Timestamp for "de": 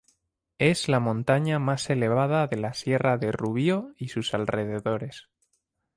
2.47-2.57, 3.19-3.31